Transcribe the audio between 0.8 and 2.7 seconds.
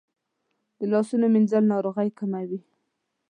لاسونو مینځل ناروغۍ کموي.